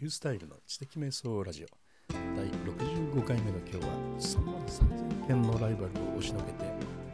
[0.00, 1.68] リュースタイルの知的瞑想ラジオ。
[2.12, 6.64] 第65回目の今日は3万3000件のライバルを押しのけて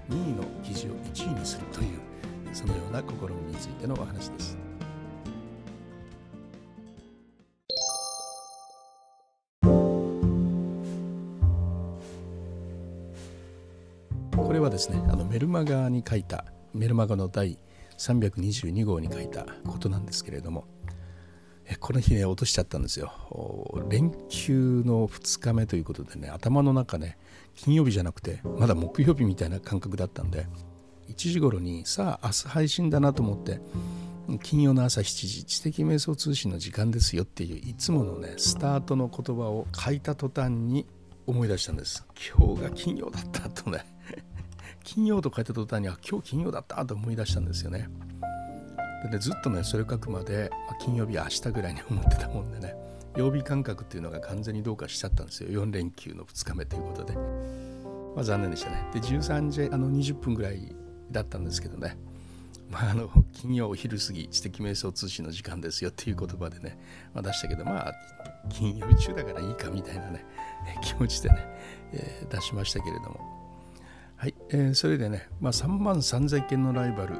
[0.08, 1.98] 2位の記事を1位にするという
[2.54, 4.56] そのような試みについてのお話です。
[14.34, 17.58] これはですねあのメルマガに書いたメルマガの第
[17.98, 20.64] 322号に書いたことなんですけれども
[21.78, 23.12] この日ね落としちゃったんですよ。
[23.88, 27.18] 連休の2日目ということでね頭の中ね
[27.54, 30.46] 金曜日じゃなくてまだ木曜日みたいな感覚だったんで
[31.08, 33.60] 1時頃にさあ明日配信だなと思って
[34.42, 40.86] 金曜の朝7時知的瞑想通信の時間ですよっていういつものねスタートの言葉を書いた途端に
[41.26, 42.04] 思い出したんです。
[42.36, 43.84] 今日が金曜だったとね。
[44.82, 47.88] 金曜と書いた途端にあ今日金曜だったと思い出したんですよね。
[49.02, 52.74] でねずっとねそれ書くまで、まあ、金曜日明日ぐらいに思ってたもんでね
[53.16, 55.50] 曜日感覚っていうのが完全にどうかしちゃったんですよ。
[55.64, 57.14] 4連休の2日目ということで、
[58.14, 58.86] まあ、残念でしたね。
[58.92, 60.74] で13時あの20分ぐらい
[61.10, 61.96] だったんですけどね。
[62.70, 66.78] まあ、あの金曜お昼過ぎ知的瞑想通信の時間ですよっていう言葉でね、
[67.12, 67.94] まあ、出したけどまあ
[68.48, 70.24] 金曜日中だからいいかみたいなね
[70.82, 71.36] 気持ちでね、
[71.92, 73.40] えー、出しましたけれども。
[74.16, 77.14] はい、えー、それでね、まあ、3万3000件のライバル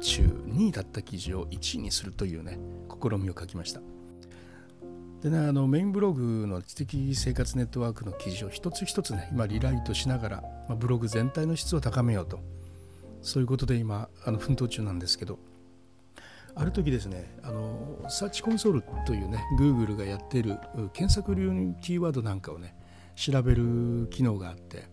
[0.00, 2.58] 中2位だった記事を1位にするというね
[2.90, 3.80] 試みを書きました。
[5.22, 10.36] でねあのメインブログの知的生活ネットワークの記事を一つ一つね今リライトしながら、
[10.68, 12.40] まあ、ブログ全体の質を高めようと。
[13.22, 15.38] そういうことで今あの奮闘中なんですけど。
[16.54, 20.58] ある時ですねあのサーチコンソールというね Google がやっている
[20.92, 22.74] 検索流にキーワードなんかをね
[23.16, 24.84] 調べる機能があって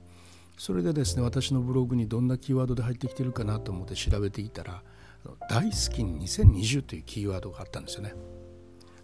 [0.59, 4.83] それでですね私のブログにどんなキーワードで入ってきてるかなと思って調べていたら
[5.49, 8.13] 大好きに2020というキーワードがあったんですよね。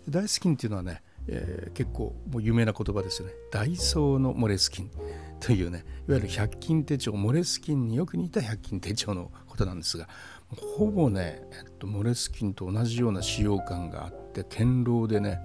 [0.10, 3.34] 大好きっていうのはね、えー、結構もう有名な言葉ですよね。
[3.52, 4.92] ダイソーのモレスキン
[5.40, 10.10] というねいわゆる100均手帳モレスキンによく似た100均手帳のことなんですが
[10.78, 15.40] ほぼね、えっと、モレスキンと同じような使用感があって堅牢でね、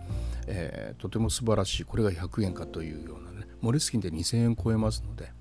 [0.48, 5.32] えー、とても素晴らしいこれが100円かというようなねモレスキンで2000円超えますので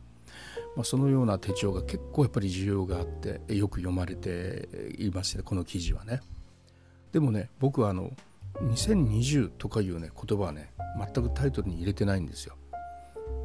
[0.80, 6.22] まあ、そのような手帳が結構やっぱり需要があってよく読まれていますねこの記事はね。
[7.12, 8.14] でもね僕はあの
[8.62, 10.72] 2020とかいうね言葉はね
[11.14, 12.56] 全くタイトルに入れてないんですよ。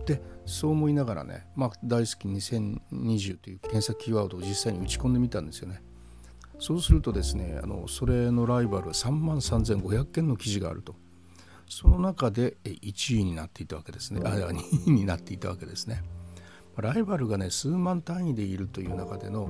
[0.07, 5.83] でそう思いながらね、まあ、大好き2020という検索キーワードを実際に打ち込んでみたんですよね。
[6.61, 10.95] そうするとですねあのそれのライバルは3万3500件の記事があると
[11.69, 16.05] その中で1位になっていたわけですねあ2位になっていたわけですね。
[16.83, 19.49] ライバルがね数万単位でいるという中での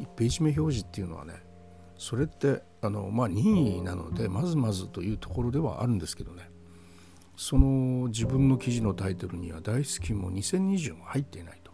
[0.00, 1.34] 1ページ目表示っていうのはね
[1.96, 6.50] それってあの、まあ、任意なのでまずまずというところではあるんですけどね
[7.36, 11.72] その自分の記事のタイトルには大好きも2020も入っていないと。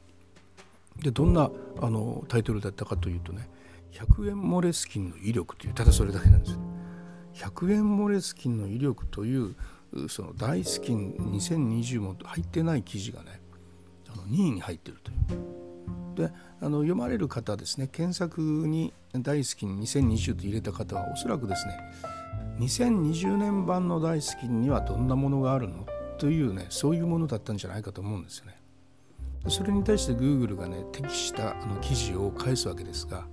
[1.03, 1.51] でどんな
[1.81, 3.49] あのタイトルだったかというとね
[3.93, 6.59] 100円モレスキンの威力というただそれだけなんですよ。
[7.35, 9.57] 100円モレスキンの威力という
[10.09, 13.41] その大好き2020も入ってない記事がね
[14.27, 15.19] 2位に入ってるという。
[16.15, 21.77] であの読まれる方ですね検索に大好きに2020と入れた方はおそらくですね
[22.61, 25.85] 2020年版の大好きにはどんなものがあるの？
[26.19, 28.61] というねそういうものだったんじゃないかと思うんですよね。
[29.49, 33.27] それに対して Google がね適したあの記事を返すわけですが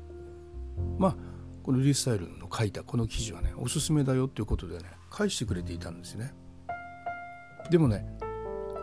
[0.98, 1.16] まあ
[1.64, 6.34] このリスタイルの書いたこの記事はねおすすめだよということでね返してくれていたんですね。
[7.70, 8.06] でもね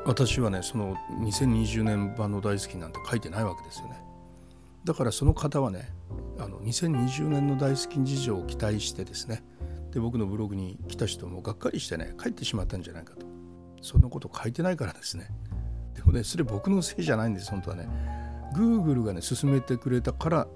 [0.06, 4.00] 私はねその2020年版の大好きなんて書いてないわけですよね。
[4.84, 5.92] だからその方はね
[6.38, 9.42] あの2020年の大好き事情を期待してですね
[9.92, 13.26] で僕のブログに来た人もがっかりしてね帰ってしまったんじゃないかと。
[13.82, 15.28] そんなこと書いてないからですね。
[15.94, 17.88] でもねそれ僕のせいじゃないんです本当はね。
[18.54, 20.48] Google がね勧めてくれたから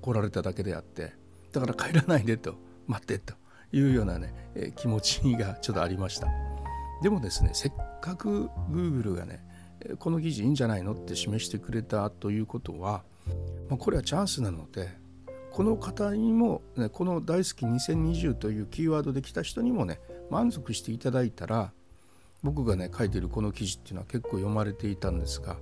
[0.00, 1.12] 来られただけであって
[1.52, 2.54] だから帰らないでと
[2.86, 3.34] 待ってと
[3.72, 4.34] いうようなね、
[4.76, 6.28] 気持ちがちょっとありました。
[7.02, 9.44] でもですねせっかく Google がね
[9.98, 13.02] この記事いいんじゃないのって示してくれたということは、
[13.68, 14.88] まあ、これはチャンスなので
[15.50, 20.00] この方にも、ね、この大好き2020というキーワードで来た人にもね
[20.30, 21.72] 満足していただいたら
[22.42, 25.56] 僕がね書いてるこの記事っていうのは結構読まれていたんですが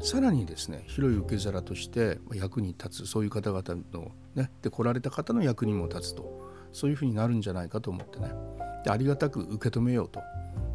[0.00, 8.32] さらにですね広い受け皿として役に立つそういう方々のねで来られた方の役にも立つとそういうふうになるんじゃないかと思ってね
[8.84, 10.20] でありがたく受け止めようと。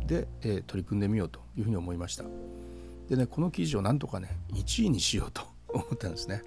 [0.07, 2.25] で、えー、取り組んでみようというふうに思いました。
[3.09, 6.41] でねこの記事をなんとかね1位にしようと 思ったんですね。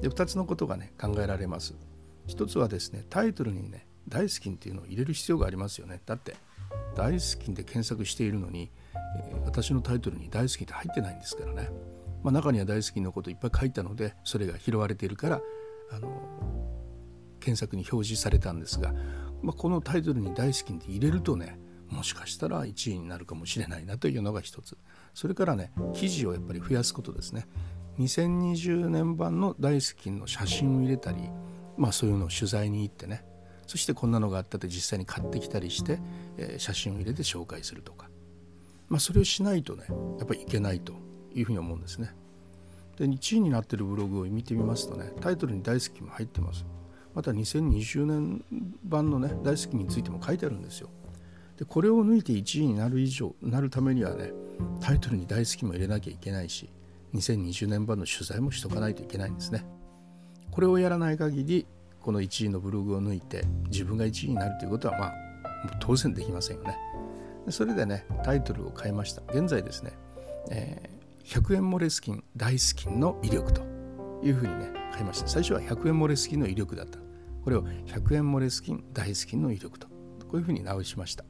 [0.00, 1.74] で2つのことがね考えられます。
[2.26, 6.00] 一つはですねタイトルにね大好きっていうのを入れる必要がありますよね。
[6.06, 6.36] だって
[6.96, 11.70] 大好きで検索しているのに、えー、私のタイトルに大好きって入ってないんですからね、
[12.22, 15.40] まあ、中には大好きのこといっぱい書いたのでそれが拾われているから
[15.92, 16.56] あの
[17.40, 18.92] 検索に表示されたんですが、
[19.42, 21.58] まあ、このタイトルに大好きって入れるとね
[21.90, 24.76] もしかしたら1位になるかもしれないなというのが一つ
[25.14, 27.46] それからね記事をやっぱり増やすことですね
[27.98, 31.18] 2020年版の大好きの写真を入れたり
[31.76, 33.24] まあそういうのを取材に行ってね
[33.66, 35.98] そしてこんなのがあったって実際に買ってきたりして、
[36.36, 38.08] えー、写真を入れて紹介するとか、
[38.88, 39.84] まあ、それをしないとね
[40.18, 40.94] やっぱりいけないと
[41.34, 42.14] いうふうに思うんですね。
[42.96, 46.64] で1位になってるブログを見てみますとねタイトルに大好きも入ってます。
[47.14, 48.44] また2020年
[48.84, 50.88] 版のね大好きについても書いてあるんですよ。
[51.56, 54.32] でこれを抜いて1位になる以上なるためにはね
[54.80, 56.70] タイトルに大好きも入れなきゃいけないし
[57.14, 59.64] 2020年版の取材もしとかないといけないんですね。
[60.50, 61.66] これをやらない限り
[62.00, 65.12] この1位のブログを抜いて自分が1位になるということはまあ
[65.80, 66.76] 当然できませんよね。
[67.48, 69.22] それでねタイトルを変えました。
[69.32, 69.92] 現在ですね、
[70.50, 73.62] えー、100円モレスキン大好きの威力と
[74.22, 75.28] いうふうにね変えました。
[75.28, 76.98] 最初は100円モレスキンの威力だった。
[77.44, 81.24] これを100円モレスキン大好きの威力とこういうふうに直しました。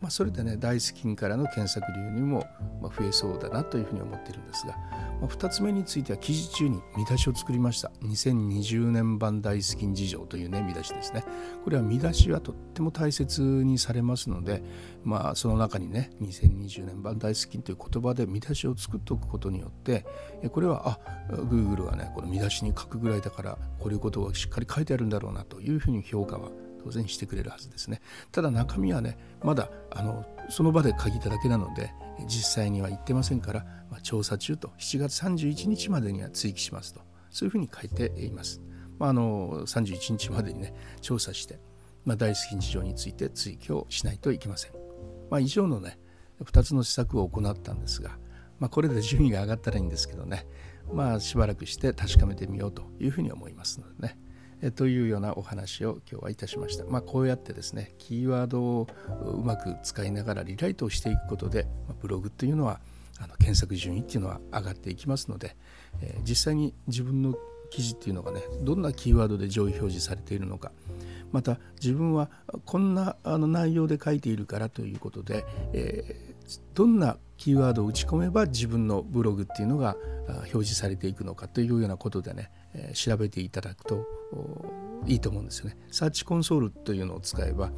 [0.00, 2.46] まあ、それでね大好きからの検索流にも
[2.82, 4.76] 増えそうだなというふうに思っているんですが、
[5.20, 7.90] まあ、2つ目については記事中に見出しを作りました。
[8.02, 11.24] 2020年版大好き事情というね見出しですね。
[11.64, 14.62] これは見出しはとっても大切にされますので、
[15.02, 20.06] まあ、その中にね2020年版大好きという言葉で見出しを作っておくことによって
[20.52, 20.98] これはあ
[21.32, 26.50] Google はねこの見出しに書くぐらいだからこういうことがしっかり書いてあるんだろうなというふうに評価は
[26.84, 28.00] 当然してくれるはずですね。
[28.32, 31.92] ただ中身はねまだあのその場で書いただけなので
[32.26, 38.60] 実際には言ってませんから、まあ、調査中と7月31日までには追記しますとそういうふうに書いています、
[38.98, 41.60] まあ、あの31日までにね調査して、
[42.04, 44.72] まあ、大好き事情について追記をしないといけません、
[45.30, 45.98] まあ、以上のね
[46.42, 48.18] 2つの施策を行ったんですが、
[48.58, 50.46] まあ、これで順位が上がったらいいんですけどね
[50.92, 54.18] まあしばらくして確かめてみようというふうに思いますのでね。
[54.62, 56.84] えというようなお話を今日はいたしました。
[56.84, 58.86] まあ、こうやってですねキーワードを
[59.24, 61.66] うまく使いながらリライトをしていくことで
[62.00, 62.80] ブログっていうのは
[63.20, 65.56] あの検索順位っていうのは上がっていきますので、
[66.00, 67.34] えー、実際に自分の
[67.70, 70.72] 記事っていうのがねどんなキーワードで上位表示されているのか
[71.32, 72.30] また自分は
[72.64, 76.27] こんなあの内容で書いているからということで、えー、
[76.74, 79.96] どんなキーワードを打ち込めば自分のブログっていうのが
[80.28, 82.50] 表示されていくのかというようなことでね、
[82.94, 84.06] 調べていただくと
[85.06, 85.76] いいと思うんですよね。
[85.90, 87.72] サーチコンソールというのを使えば、ん、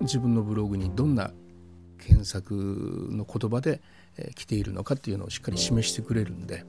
[0.00, 1.32] 自分のブログにどんな
[1.98, 2.54] 検索
[3.10, 3.80] の言葉で、
[4.34, 6.66] 来ているのかっていうのをしっかり示してくれるんで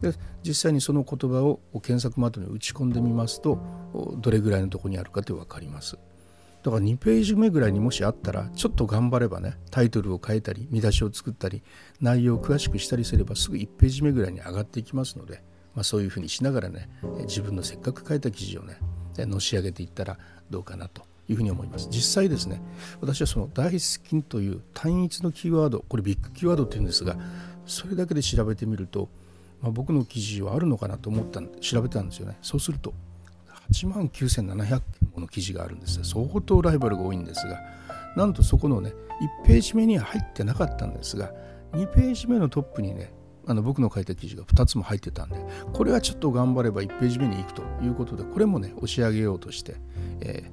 [0.00, 0.12] で
[0.44, 5.96] 実際にその言葉を検索窓に打ち込んでみますとどれぐらいのとこにあるかって分かります。
[6.62, 11.62] だから2ページ目ぐらいにもしあったらちょっと頑張ればねタイトルを変えたり見出しを作ったり
[12.00, 15.42] 内容を詳しくしたりすればすぐ1ページ目ぐらいに上がっていきますので
[15.74, 16.88] まあ、そういうふうにしながらね
[17.20, 18.78] 自分のせっかく書いた記事をね
[19.18, 20.18] のし上げていったら
[20.50, 21.88] どうかなというふうに思います。
[21.90, 22.62] 実際ですね、
[23.00, 27.16] 私はその大好きという単一のキーワード、これビッグキーワードっていうんですが、
[27.66, 29.08] それだけで調べてみると、
[29.60, 32.38] まあ、僕の記事はあるのかなと思った調べたんですよね。
[32.42, 32.94] そうすると、
[33.70, 34.82] 8万9700件
[35.14, 37.60] もの記事があるんです相当ライバルが多いんですが、
[38.16, 38.92] なんとそこのね、
[39.44, 41.32] 1ページ目には入ってなかったんですが、
[41.72, 43.12] 2ページ目のトップにね、
[43.46, 45.36] あの僕の書いた記事が2つも入ってたんで
[45.72, 49.76] これはちょっと頑張れば1ページ目に行くということでこれもね押し上げようとして、
[50.20, 50.44] え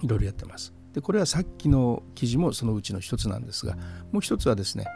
[0.00, 0.72] ー、いろいろやってます。
[0.94, 3.76] でこれはさっきの記事もそのうちの一つなんですが
[4.10, 4.86] もう一つはですね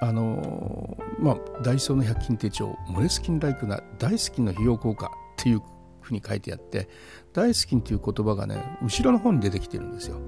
[0.00, 5.60] あのー、まあダイソーの100均手帳モレスキンライクな大好きの費用効果っていう
[6.02, 6.88] ふうに書いてあって
[7.32, 10.20] 大好きっていう言葉がね後ろの方に出てきてるんですよ。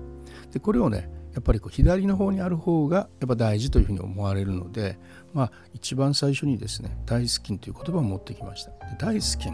[0.53, 4.99] でこれをねやっぱりこう左の方にある方がやっぱ大事というふうに思われるので、
[5.33, 8.71] まあ、一番最初にですね大好きという言葉を持ってきました。
[8.99, 9.49] 大好き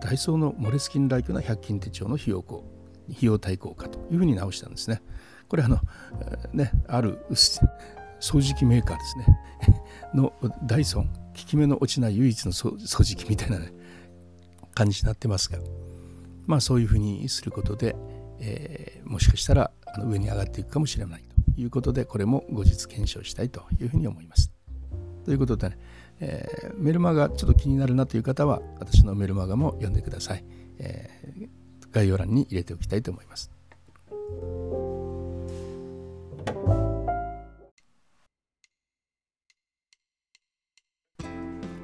[0.00, 2.44] ダイソーのモレスキンライクな100均手帳の費用
[3.10, 5.02] 費用対効果というふうに直したんですね。
[5.48, 5.80] これあの、
[6.52, 7.18] ね、ある
[8.20, 9.26] 掃除機メーカーですね
[10.14, 10.32] の
[10.64, 13.72] ダイソン効き目の落ちない唯一の掃除機みたいな、ね、
[14.78, 15.58] 感じになってますが
[16.46, 17.96] まあそういうふうにすることで、
[18.38, 19.72] えー、もしかしたら
[20.04, 21.24] 上に上がっていくかもしれない
[21.56, 24.52] ということでこれも後日検証したいというふうに思います。
[25.24, 25.78] ということでね、
[26.20, 30.44] えー、メルマガちょっと気になるなという方は私のメルマガも読んでください。
[30.78, 31.48] えー、
[31.90, 33.50] 概要欄に入れておきたいと思います。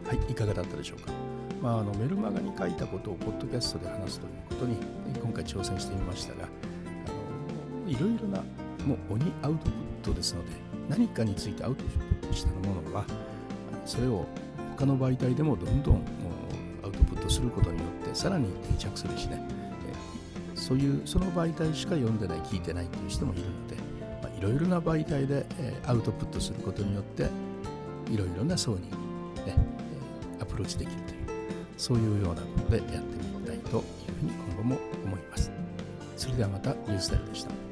[0.06, 1.33] はい、いかがだったでしょうか？
[1.64, 4.76] まあ、あのメルマガに書いたことをポッドキャストで話すということに
[5.18, 8.42] 今回挑戦してみましたがあの、いろいろな
[8.84, 10.50] もう鬼アウトプットですので
[10.90, 13.06] 何かについてアウトプットしたものは
[13.86, 14.26] それを
[14.76, 16.04] 他の媒体でもどんどん
[16.84, 18.46] アウトプットすることによってさらに
[18.78, 19.42] 定着するしね。
[20.54, 23.76] そういうその媒体しか読んでない聞いてないっていう人もいるので、
[24.22, 25.44] まあ、いろいろな媒体で
[25.86, 27.24] アウトプットすることによって
[28.10, 28.90] いろいろな層に、
[29.44, 29.56] ね、
[30.40, 31.23] アプローチできるという。
[31.76, 33.82] そういうようなことでやってみたいという
[34.20, 35.50] ふうに今後も思います。
[36.16, 37.63] それではまたニュースタイルでした。